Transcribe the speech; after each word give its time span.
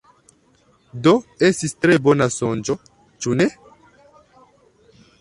Do 1.07 1.13
estis 1.51 1.77
tre 1.85 1.99
bona 2.09 2.29
sonĝo, 2.39 2.79
ĉu 3.27 3.39
ne? 3.43 3.51